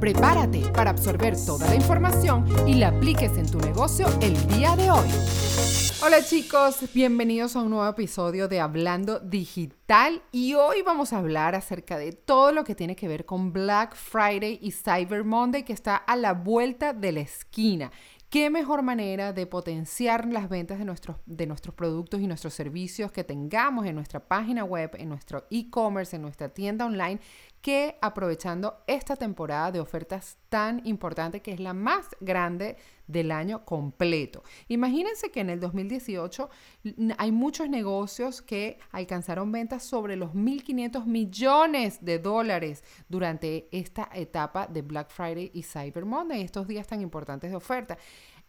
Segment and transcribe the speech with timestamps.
[0.00, 4.90] Prepárate para absorber toda la información y la apliques en tu negocio el día de
[4.90, 5.08] hoy.
[6.04, 11.54] Hola chicos, bienvenidos a un nuevo episodio de Hablando Digital y hoy vamos a hablar
[11.54, 15.72] acerca de todo lo que tiene que ver con Black Friday y Cyber Monday que
[15.72, 17.90] está a la vuelta de la esquina.
[18.28, 23.12] ¿Qué mejor manera de potenciar las ventas de nuestros, de nuestros productos y nuestros servicios
[23.12, 27.20] que tengamos en nuestra página web, en nuestro e-commerce, en nuestra tienda online
[27.66, 32.76] que aprovechando esta temporada de ofertas tan importante que es la más grande
[33.08, 34.44] del año completo.
[34.68, 36.48] Imagínense que en el 2018
[37.18, 44.68] hay muchos negocios que alcanzaron ventas sobre los 1.500 millones de dólares durante esta etapa
[44.68, 47.98] de Black Friday y Cyber Monday, estos días tan importantes de oferta.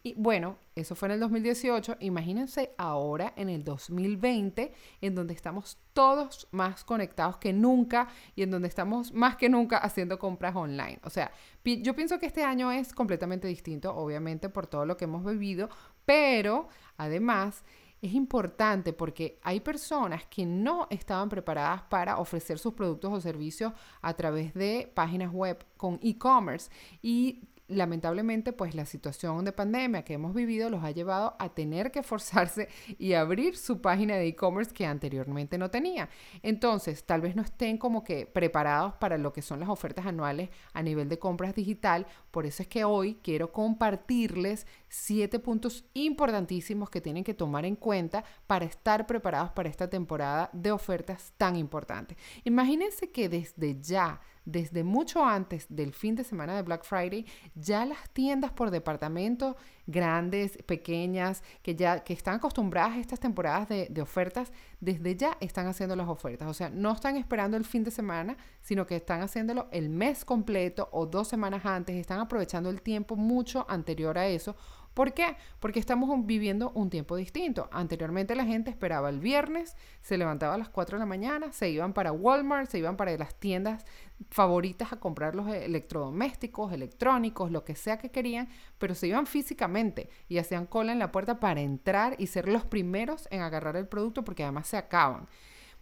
[0.04, 1.98] Y bueno, eso fue en el 2018.
[2.00, 8.52] Imagínense ahora en el 2020, en donde estamos todos más conectados que nunca y en
[8.52, 11.00] donde estamos más que nunca haciendo compras online.
[11.04, 11.32] O sea,
[11.64, 15.70] yo pienso que este año es completamente distinto, obviamente, por todo lo que hemos vivido,
[16.06, 17.64] pero además
[18.02, 23.74] es importante porque hay personas que no estaban preparadas para ofrecer sus productos o servicios
[24.02, 26.70] a través de páginas web con e-commerce
[27.02, 31.92] y lamentablemente, pues la situación de pandemia que hemos vivido los ha llevado a tener
[31.92, 36.10] que forzarse y abrir su página de e-commerce que anteriormente no tenía.
[36.44, 40.50] Entonces, tal vez no estén como que preparados para lo que son las ofertas anuales
[40.74, 42.08] a nivel de compras digital.
[42.32, 47.76] Por eso es que hoy quiero compartirles siete puntos importantísimos que tienen que tomar en
[47.76, 52.18] cuenta para estar preparados para esta temporada de ofertas tan importantes.
[52.44, 57.86] Imagínense que desde ya desde mucho antes del fin de semana de Black Friday, ya
[57.86, 63.88] las tiendas por departamento, grandes, pequeñas, que ya que están acostumbradas a estas temporadas de,
[63.90, 66.48] de, ofertas, desde ya están haciendo las ofertas.
[66.48, 70.24] O sea, no están esperando el fin de semana, sino que están haciéndolo el mes
[70.24, 74.56] completo o dos semanas antes, están aprovechando el tiempo mucho anterior a eso
[74.98, 75.38] ¿Por qué?
[75.60, 77.70] Porque estamos viviendo un tiempo distinto.
[77.72, 81.70] Anteriormente la gente esperaba el viernes, se levantaba a las 4 de la mañana, se
[81.70, 83.86] iban para Walmart, se iban para las tiendas
[84.32, 88.50] favoritas a comprar los electrodomésticos, electrónicos, lo que sea que querían,
[88.80, 92.66] pero se iban físicamente y hacían cola en la puerta para entrar y ser los
[92.66, 95.28] primeros en agarrar el producto porque además se acaban.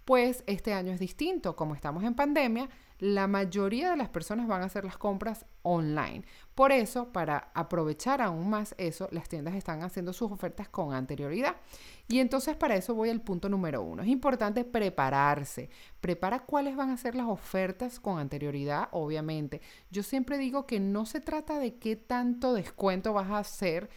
[0.04, 2.68] Pues este año es distinto, como estamos en pandemia,
[3.00, 6.24] la mayoría de las personas van a hacer las compras online.
[6.54, 11.58] Por eso, para aprovechar aún más eso, las tiendas están haciendo sus ofertas con anterioridad.
[12.08, 14.04] Y entonces para eso voy al punto número uno.
[14.04, 15.70] Es importante prepararse.
[16.00, 19.62] Prepara cuáles van a ser las ofertas con anterioridad, obviamente.
[19.92, 23.90] Yo siempre digo que no se trata de qué tanto descuento vas a hacer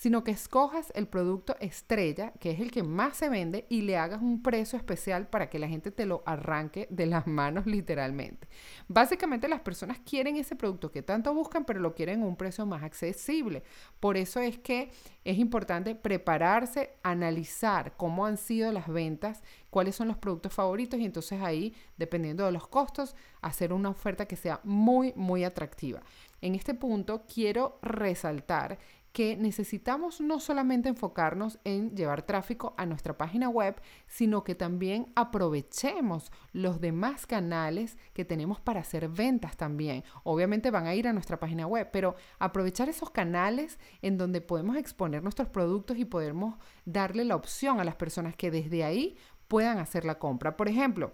[0.00, 3.98] sino que escojas el producto estrella, que es el que más se vende, y le
[3.98, 8.48] hagas un precio especial para que la gente te lo arranque de las manos literalmente.
[8.88, 12.64] Básicamente las personas quieren ese producto que tanto buscan, pero lo quieren a un precio
[12.64, 13.62] más accesible.
[14.00, 14.90] Por eso es que
[15.22, 21.04] es importante prepararse, analizar cómo han sido las ventas, cuáles son los productos favoritos y
[21.04, 26.00] entonces ahí, dependiendo de los costos, hacer una oferta que sea muy, muy atractiva.
[26.40, 28.78] En este punto quiero resaltar
[29.12, 35.12] que necesitamos no solamente enfocarnos en llevar tráfico a nuestra página web, sino que también
[35.16, 40.04] aprovechemos los demás canales que tenemos para hacer ventas también.
[40.22, 44.76] Obviamente van a ir a nuestra página web, pero aprovechar esos canales en donde podemos
[44.76, 49.16] exponer nuestros productos y podemos darle la opción a las personas que desde ahí
[49.48, 50.56] puedan hacer la compra.
[50.56, 51.12] Por ejemplo,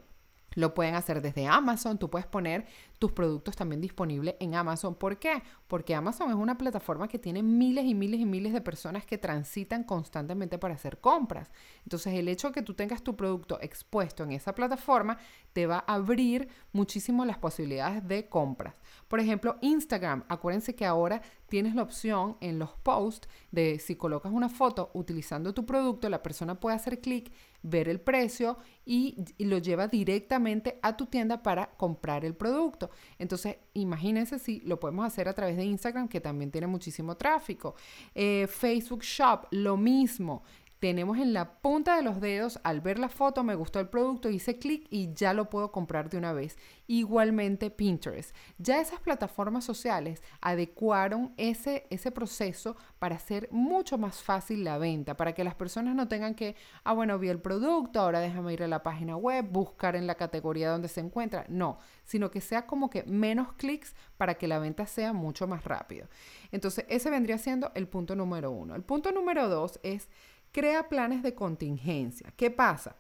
[0.56, 1.98] lo pueden hacer desde Amazon.
[1.98, 2.66] Tú puedes poner
[2.98, 4.94] tus productos también disponibles en Amazon.
[4.94, 5.42] ¿Por qué?
[5.66, 9.19] Porque Amazon es una plataforma que tiene miles y miles y miles de personas que
[9.19, 11.50] transitan constantemente para hacer compras.
[11.82, 15.19] Entonces, el hecho de que tú tengas tu producto expuesto en esa plataforma
[15.53, 18.75] te va a abrir muchísimo las posibilidades de compras.
[19.09, 20.25] Por ejemplo, Instagram.
[20.28, 25.54] Acuérdense que ahora tienes la opción en los posts de si colocas una foto utilizando
[25.54, 30.97] tu producto, la persona puede hacer clic, ver el precio y, lo lleva directamente a
[30.97, 32.91] tu tienda para comprar el producto.
[33.19, 37.74] Entonces, imagínense si lo podemos hacer a través de Instagram, que también tiene muchísimo tráfico.
[38.14, 40.42] Eh, Facebook Shop, lo mismo.
[40.78, 44.28] Tenemos en la punta de los dedos, al ver la foto, me gustó el producto,
[44.28, 46.58] hice clic y ya lo puedo comprar de una vez.
[46.86, 48.34] Igualmente Pinterest.
[48.58, 55.16] Ya esas plataformas sociales adecuaron ese, ese proceso para hacer mucho más fácil la venta,
[55.16, 58.62] para que las personas no tengan que, ah, bueno, vi el producto, ahora déjame ir
[58.62, 61.46] a la página web, buscar en la categoría donde se encuentra.
[61.48, 65.64] No, sino que sea como que menos clics para que la venta sea mucho más
[65.64, 66.06] rápido.
[66.52, 68.74] Entonces, ese vendría siendo el punto número uno.
[68.74, 70.08] El punto número dos es
[70.56, 72.32] crea planes de contingencia.
[72.34, 72.97] ¿Qué pasa?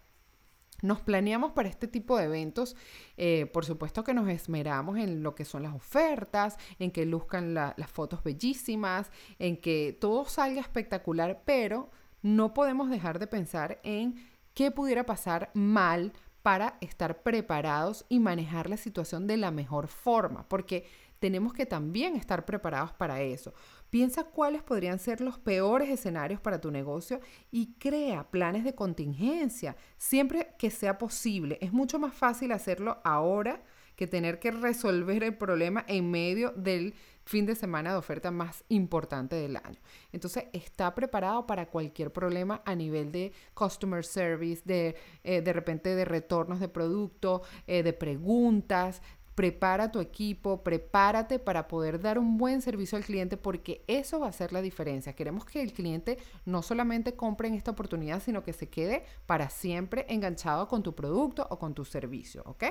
[0.82, 2.76] Nos planeamos para este tipo de eventos,
[3.16, 7.54] eh, por supuesto que nos esmeramos en lo que son las ofertas, en que luzcan
[7.54, 14.16] las fotos bellísimas, en que todo salga espectacular, pero no podemos dejar de pensar en
[14.52, 16.12] qué pudiera pasar mal
[16.42, 20.84] para estar preparados y manejar la situación de la mejor forma, porque
[21.20, 23.54] tenemos que también estar preparados para eso.
[23.90, 29.76] Piensa cuáles podrían ser los peores escenarios para tu negocio y crea planes de contingencia
[29.96, 31.58] siempre que sea posible.
[31.60, 33.62] Es mucho más fácil hacerlo ahora
[33.96, 36.94] que tener que resolver el problema en medio del
[37.24, 39.80] fin de semana de oferta más importante del año.
[40.12, 44.94] Entonces, está preparado para cualquier problema a nivel de customer service, de
[45.24, 49.02] eh, de repente de retornos de producto, eh, de preguntas,
[49.36, 54.28] prepara tu equipo, prepárate para poder dar un buen servicio al cliente porque eso va
[54.28, 55.12] a ser la diferencia.
[55.12, 56.16] Queremos que el cliente
[56.46, 60.94] no solamente compre en esta oportunidad, sino que se quede para siempre enganchado con tu
[60.94, 62.64] producto o con tu servicio, ¿ok?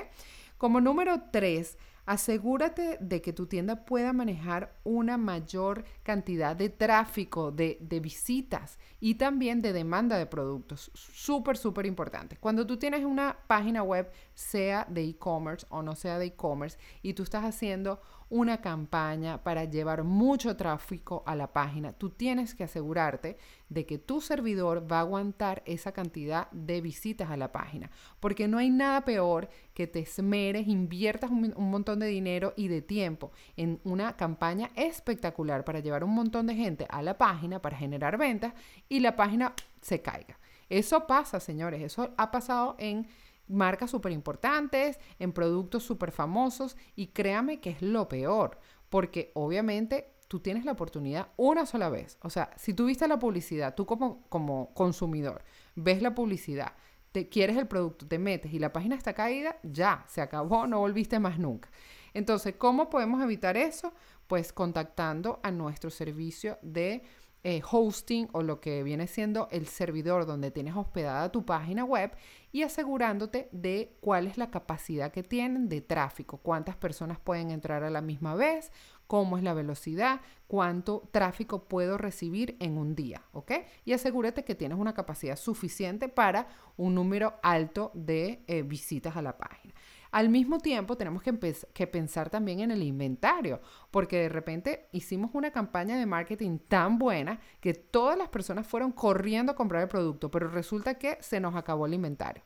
[0.58, 7.50] Como número tres, asegúrate de que tu tienda pueda manejar una mayor cantidad de tráfico,
[7.50, 10.90] de, de visitas y también de demanda de productos.
[10.94, 12.36] Súper, súper importante.
[12.38, 17.14] Cuando tú tienes una página web, sea de e-commerce o no sea de e-commerce, y
[17.14, 22.64] tú estás haciendo una campaña para llevar mucho tráfico a la página, tú tienes que
[22.64, 23.38] asegurarte
[23.68, 28.48] de que tu servidor va a aguantar esa cantidad de visitas a la página, porque
[28.48, 32.82] no hay nada peor que te esmeres, inviertas un, un montón de dinero y de
[32.82, 37.76] tiempo en una campaña espectacular para llevar un montón de gente a la página para
[37.76, 38.54] generar ventas
[38.88, 40.38] y la página se caiga.
[40.68, 43.06] Eso pasa, señores, eso ha pasado en
[43.48, 48.58] marcas súper importantes, en productos súper famosos y créame que es lo peor,
[48.88, 52.18] porque obviamente tú tienes la oportunidad una sola vez.
[52.22, 55.42] O sea, si tú viste la publicidad, tú como, como consumidor,
[55.74, 56.72] ves la publicidad,
[57.12, 60.80] te quieres el producto, te metes y la página está caída, ya, se acabó, no
[60.80, 61.70] volviste más nunca.
[62.12, 63.92] Entonces, ¿cómo podemos evitar eso?
[64.26, 67.02] Pues contactando a nuestro servicio de
[67.44, 72.10] eh, hosting o lo que viene siendo el servidor donde tienes hospedada tu página web
[72.56, 77.84] y asegurándote de cuál es la capacidad que tienen de tráfico, cuántas personas pueden entrar
[77.84, 78.72] a la misma vez,
[79.06, 83.52] cómo es la velocidad, cuánto tráfico puedo recibir en un día, ¿ok?
[83.84, 86.48] Y asegúrate que tienes una capacidad suficiente para
[86.78, 89.74] un número alto de eh, visitas a la página.
[90.16, 93.60] Al mismo tiempo, tenemos que, que, pensar también en el inventario,
[93.90, 98.92] porque de repente hicimos una campaña de marketing tan buena que todas las personas fueron
[98.92, 102.42] corriendo a comprar el producto, pero resulta que se nos acabó el inventario.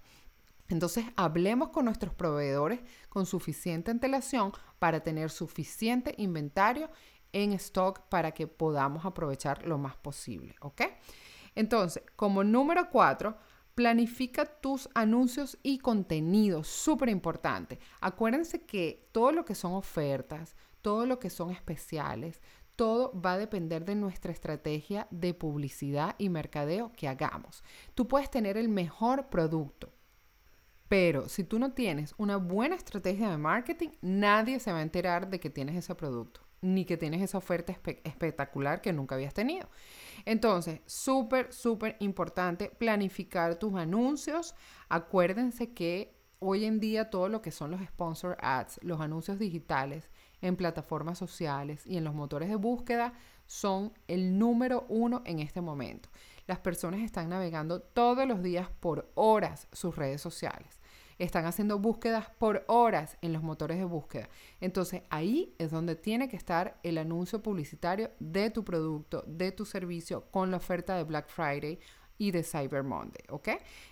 [0.69, 4.51] Entonces, hablemos con nuestros proveedores con suficiente antelación
[4.81, 6.91] para tener suficiente inventario
[7.33, 10.83] en stock para que podamos aprovechar lo más posible, ¿ok?
[11.55, 13.37] Entonces, como número cuatro,
[13.75, 17.79] Planifica tus anuncios y contenidos, súper importante.
[18.01, 22.41] Acuérdense que todo lo que son ofertas, todo lo que son especiales,
[22.77, 27.63] todo va a depender de nuestra estrategia de publicidad y mercadeo que hagamos.
[27.95, 29.93] Tú puedes tener el mejor producto,
[30.89, 35.29] pero si tú no tienes una buena estrategia de marketing, nadie se va a enterar
[35.29, 37.73] de que tienes ese producto, ni que tienes esa oferta
[38.03, 39.69] espectacular que nunca habías tenido.
[40.25, 44.55] Entonces, súper, súper importante planificar tus anuncios.
[44.89, 50.11] Acuérdense que hoy en día todo lo que son los sponsor ads, los anuncios digitales
[50.41, 53.13] en plataformas sociales y en los motores de búsqueda
[53.47, 56.09] son el número uno en este momento.
[56.47, 60.80] Las personas están navegando todos los días por horas sus redes sociales
[61.21, 64.29] están haciendo búsquedas por horas en los motores de búsqueda.
[64.61, 69.65] Entonces ahí es donde tiene que estar el anuncio publicitario de tu producto, de tu
[69.65, 71.79] servicio con la oferta de Black Friday
[72.21, 73.49] y de Cyber Monday, ¿ok?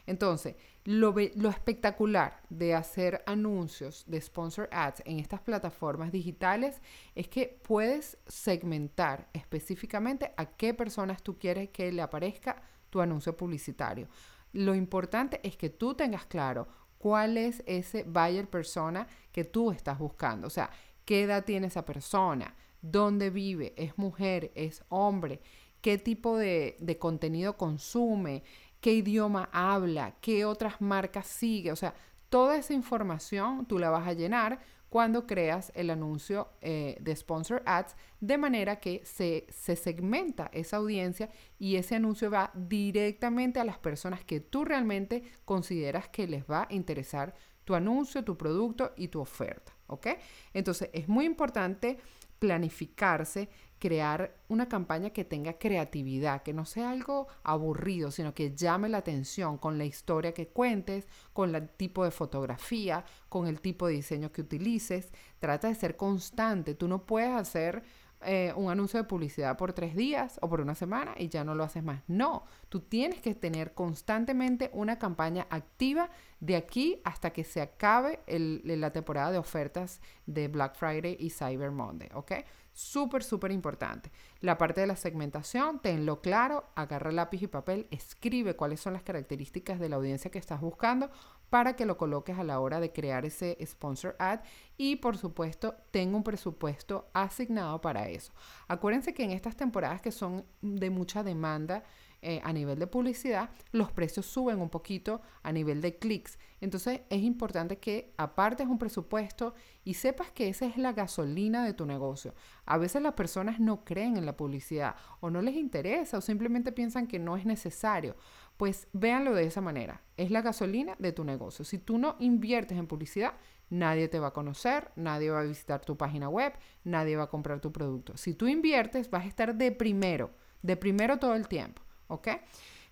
[0.06, 0.54] Entonces,
[0.84, 6.82] lo, lo, espectacular de hacer anuncios de sponsor ads en estas plataformas digitales
[7.14, 13.34] es que puedes segmentar específicamente a qué personas tú quieres que le aparezca tu anuncio
[13.34, 14.08] publicitario.
[14.52, 16.68] Lo importante es que tú tengas claro
[16.98, 20.46] cuál es ese buyer persona que tú estás buscando.
[20.46, 20.70] O sea,
[21.04, 25.40] qué edad tiene esa persona, dónde vive, es mujer, es hombre,
[25.80, 28.42] qué tipo de, de contenido consume,
[28.80, 31.72] qué idioma habla, qué otras marcas sigue.
[31.72, 31.94] O sea,
[32.28, 37.62] toda esa información tú la vas a llenar cuando creas el anuncio eh, de Sponsor
[37.66, 43.64] Ads, de manera que se, se, segmenta esa audiencia y ese anuncio va directamente a
[43.64, 48.92] las personas que tú realmente consideras que les va a interesar tu anuncio, tu producto
[48.96, 49.72] y tu oferta.
[49.88, 50.06] ¿Ok?
[50.52, 51.98] Entonces es muy importante
[52.38, 58.88] planificarse, crear una campaña que tenga creatividad, que no sea algo aburrido, sino que llame
[58.88, 63.86] la atención con la historia que cuentes, con el tipo de fotografía, con el tipo
[63.86, 65.12] de diseño que utilices.
[65.38, 66.74] Trata de ser constante.
[66.74, 67.82] Tú no puedes hacer
[68.22, 71.54] eh, un anuncio de publicidad por tres días o por una semana y ya no
[71.54, 72.02] lo haces más.
[72.08, 76.10] No, tú tienes que tener constantemente una campaña activa
[76.40, 81.70] de aquí hasta que se acabe la temporada de ofertas de Black Friday y Cyber
[81.70, 82.32] Monday, ¿ok?
[82.72, 84.12] Súper, súper importante.
[84.40, 89.02] La parte de la segmentación, tenlo claro, agarra lápiz y papel, escribe cuáles son las
[89.02, 91.10] características de la audiencia que estás buscando
[91.50, 94.40] para que lo coloques a la hora de crear ese sponsor ad
[94.76, 98.32] y por supuesto tenga un presupuesto asignado para eso.
[98.68, 101.84] Acuérdense que en estas temporadas que son de mucha demanda,
[102.20, 106.36] eh, a nivel de publicidad, los precios suben un poquito a nivel de clics.
[106.60, 111.74] Entonces es importante que apartes un presupuesto y sepas que esa es la gasolina de
[111.74, 112.34] tu negocio.
[112.66, 116.72] A veces las personas no creen en la publicidad o no les interesa o simplemente
[116.72, 118.16] piensan que no es necesario.
[118.58, 120.02] Pues véanlo de esa manera.
[120.18, 121.64] Es la gasolina de tu negocio.
[121.64, 123.32] Si tú no inviertes en publicidad,
[123.70, 126.52] nadie te va a conocer, nadie va a visitar tu página web,
[126.84, 128.18] nadie va a comprar tu producto.
[128.18, 131.80] Si tú inviertes, vas a estar de primero, de primero todo el tiempo.
[132.08, 132.28] ¿ok?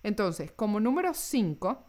[0.03, 1.83] Entonces, como número 5,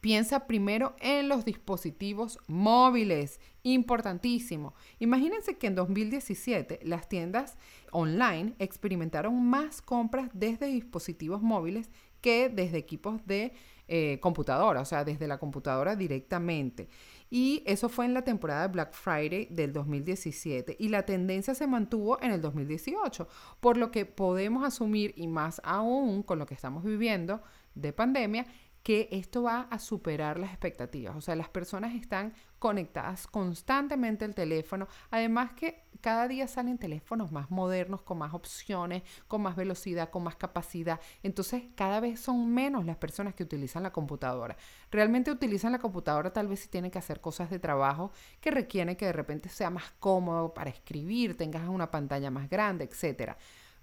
[0.00, 4.74] piensa primero en los dispositivos móviles, importantísimo.
[4.98, 7.56] Imagínense que en 2017 las tiendas
[7.92, 11.90] online experimentaron más compras desde dispositivos móviles
[12.20, 13.52] que desde equipos de
[13.88, 16.88] eh, computadora, o sea, desde la computadora directamente.
[17.28, 21.66] Y eso fue en la temporada de Black Friday del 2017 y la tendencia se
[21.66, 26.54] mantuvo en el 2018, por lo que podemos asumir, y más aún con lo que
[26.54, 27.42] estamos viviendo
[27.74, 28.46] de pandemia,
[28.82, 31.16] que esto va a superar las expectativas.
[31.16, 34.88] O sea, las personas están conectadas constantemente al teléfono.
[35.10, 40.24] Además que cada día salen teléfonos más modernos, con más opciones, con más velocidad, con
[40.24, 41.00] más capacidad.
[41.22, 44.56] Entonces, cada vez son menos las personas que utilizan la computadora.
[44.90, 48.96] Realmente utilizan la computadora tal vez si tienen que hacer cosas de trabajo que requieren
[48.96, 53.36] que de repente sea más cómodo para escribir, tengas una pantalla más grande, etcétera.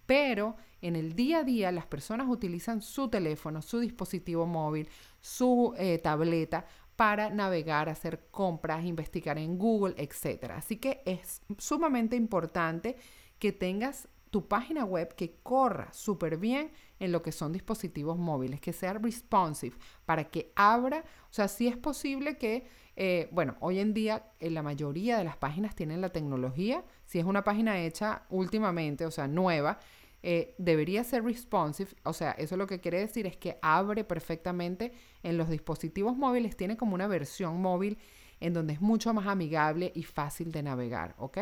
[0.05, 5.73] Pero en el día a día las personas utilizan su teléfono, su dispositivo móvil, su
[5.77, 6.65] eh, tableta
[6.97, 10.51] para navegar, hacer compras, investigar en Google, etc.
[10.55, 12.97] Así que es sumamente importante
[13.39, 18.59] que tengas tu página web que corra súper bien en lo que son dispositivos móviles,
[18.59, 23.79] que sea responsive, para que abra, o sea, si es posible que, eh, bueno, hoy
[23.79, 27.79] en día en la mayoría de las páginas tienen la tecnología, si es una página
[27.79, 29.79] hecha últimamente, o sea, nueva,
[30.29, 34.91] eh, debería ser responsive, o sea, eso lo que quiere decir es que abre perfectamente
[35.23, 37.97] en los dispositivos móviles, tiene como una versión móvil
[38.41, 41.37] en donde es mucho más amigable y fácil de navegar, ¿ok?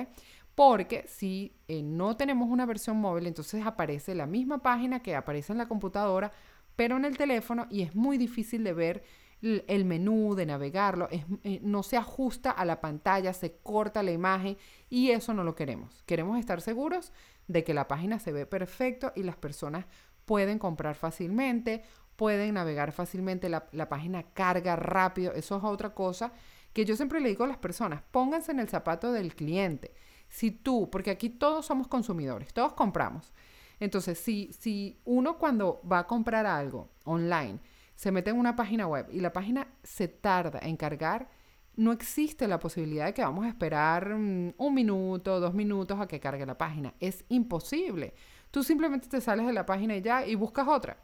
[0.54, 5.52] Porque si eh, no tenemos una versión móvil, entonces aparece la misma página que aparece
[5.52, 6.32] en la computadora,
[6.76, 9.04] pero en el teléfono y es muy difícil de ver
[9.42, 14.58] el menú, de navegarlo, eh, no se ajusta a la pantalla, se corta la imagen
[14.90, 16.04] y eso no lo queremos.
[16.06, 17.12] Queremos estar seguros
[17.48, 19.86] de que la página se ve perfecto y las personas
[20.26, 21.84] pueden comprar fácilmente,
[22.16, 26.32] pueden navegar fácilmente, la, la página carga rápido, eso es otra cosa
[26.76, 29.94] que yo siempre le digo a las personas, pónganse en el zapato del cliente.
[30.28, 33.32] Si tú, porque aquí todos somos consumidores, todos compramos.
[33.80, 37.60] Entonces, si, si uno cuando va a comprar algo online,
[37.96, 41.30] se mete en una página web y la página se tarda en cargar,
[41.78, 46.08] no existe la posibilidad de que vamos a esperar mm, un minuto, dos minutos a
[46.08, 46.94] que cargue la página.
[47.00, 48.14] Es imposible.
[48.52, 50.98] Tú simplemente te sales de la página y ya y buscas otra.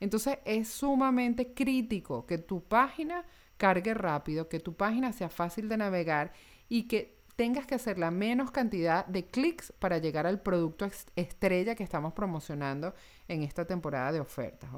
[0.00, 3.24] Entonces es sumamente crítico que tu página
[3.56, 6.32] cargue rápido, que tu página sea fácil de navegar
[6.68, 11.74] y que tengas que hacer la menos cantidad de clics para llegar al producto estrella
[11.74, 12.94] que estamos promocionando
[13.28, 14.70] en esta temporada de ofertas.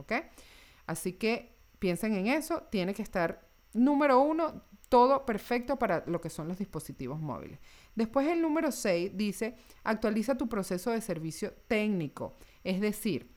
[0.86, 6.30] Así que piensen en eso, tiene que estar número uno, todo perfecto para lo que
[6.30, 7.58] son los dispositivos móviles.
[7.94, 12.36] Después el número 6 dice, actualiza tu proceso de servicio técnico.
[12.64, 13.30] Es decir,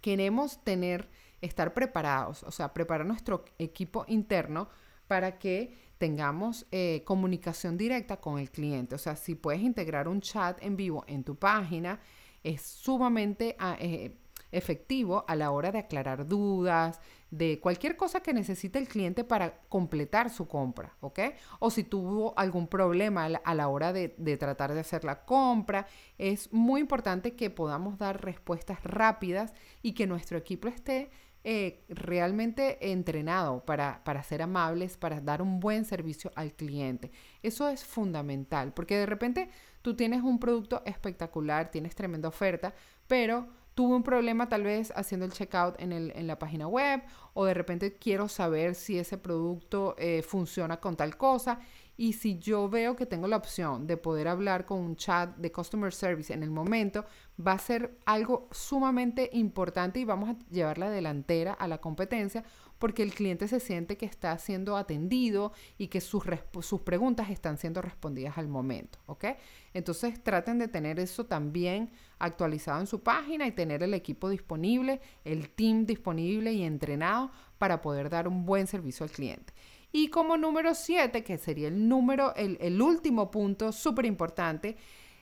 [0.00, 4.68] queremos tener, estar preparados, o sea, preparar nuestro equipo interno
[5.06, 8.94] para que tengamos eh, comunicación directa con el cliente.
[8.94, 12.00] O sea, si puedes integrar un chat en vivo en tu página,
[12.42, 14.16] es sumamente ah, eh,
[14.52, 17.00] efectivo a la hora de aclarar dudas,
[17.30, 21.20] de cualquier cosa que necesite el cliente para completar su compra, ¿ok?
[21.58, 25.86] O si tuvo algún problema a la, hora de, tratar de hacer la compra,
[26.16, 29.52] es muy importante que podamos dar respuestas rápidas
[29.82, 31.10] y que nuestro equipo esté
[31.44, 37.12] eh, realmente entrenado para, para ser amables, para dar un buen servicio al cliente.
[37.42, 39.50] Eso es fundamental, porque de repente
[39.82, 42.74] tú tienes un producto espectacular, tienes tremenda oferta,
[43.06, 47.00] pero tuve un problema tal vez haciendo el checkout en, el, en la página web
[47.32, 51.60] o de repente quiero saber si ese producto eh, funciona con tal cosa.
[51.96, 55.52] Y si yo veo que tengo la opción de poder hablar con un chat de
[55.52, 57.04] customer service en el momento,
[57.38, 62.42] va a ser algo sumamente importante y vamos a llevar la delantera a la competencia
[62.78, 66.24] porque el cliente se siente que está siendo atendido y que sus,
[66.62, 69.24] sus preguntas están siendo respondidas al momento, ¿ok?
[69.74, 75.00] Entonces traten de tener eso también actualizado en su página y tener el equipo disponible,
[75.24, 79.52] el team disponible y entrenado para poder dar un buen servicio al cliente.
[79.90, 84.76] Y como número 7, que sería el número, el, el último punto súper importante,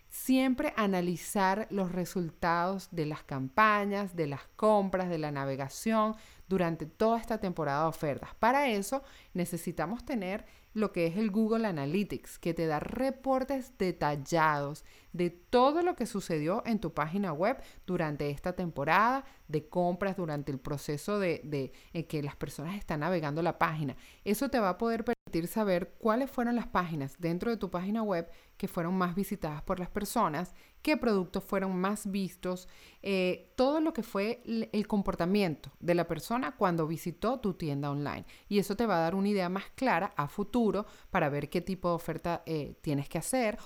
[0.09, 6.15] siempre analizar los resultados de las campañas, de las compras, de la navegación
[6.49, 8.35] durante toda esta temporada de ofertas.
[8.37, 9.03] Para eso
[9.35, 10.45] necesitamos tener
[10.75, 14.85] lo que es el Google Analytics, que te da reportes detallados
[15.17, 17.57] de todo lo que sucedió en tu página web
[17.87, 21.73] durante esta temporada de compras, durante el proceso de,
[22.09, 23.97] que las personas están navegando la página.
[24.25, 28.03] Eso te va a poder permitir saber cuáles fueron las páginas dentro de tu página
[28.03, 32.69] web que fueron más visitadas por las personas, qué productos fueron más vistos,
[33.03, 34.43] eh, todo lo que fue
[34.73, 38.25] el comportamiento de la persona cuando visitó tu tienda online.
[38.49, 41.61] Y eso te va a dar una idea más clara a futuro para ver qué
[41.61, 43.59] tipo de oferta eh, tienes que hacer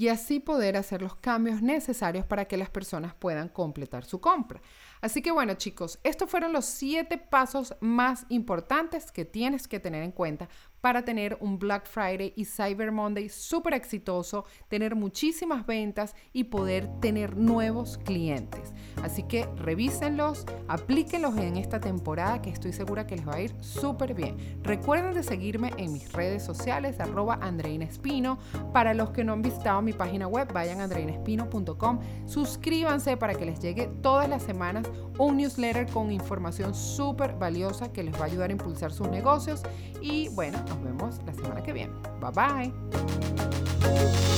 [0.00, 4.62] y así poder hacer los cambios necesarios para que las personas puedan completar su compra.
[5.02, 10.02] Así que bueno chicos, estos fueron los siete pasos más importantes que tienes que tener
[10.02, 10.48] en cuenta
[10.80, 16.88] para tener un Black Friday y Cyber Monday súper exitoso, tener muchísimas ventas y poder
[17.02, 18.72] tener nuevos clientes.
[19.02, 23.54] Así que revísenlos, aplíquenlos en esta temporada que estoy segura que les va a ir
[23.60, 24.36] súper bien.
[24.62, 28.38] Recuerden de seguirme en mis redes sociales, arroba Andreina Espino.
[28.72, 32.00] Para los que no han visitado mi página web, vayan a andreinespino.com.
[32.26, 34.86] Suscríbanse para que les llegue todas las semanas
[35.18, 39.62] un newsletter con información súper valiosa que les va a ayudar a impulsar sus negocios.
[40.00, 41.92] Y bueno, nos vemos la semana que viene.
[42.20, 44.29] Bye bye.